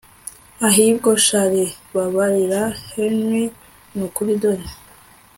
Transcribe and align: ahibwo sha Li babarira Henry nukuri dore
ahibwo 0.67 1.09
sha 1.25 1.41
Li 1.51 1.65
babarira 1.93 2.61
Henry 2.91 3.45
nukuri 3.95 4.33
dore 4.41 4.65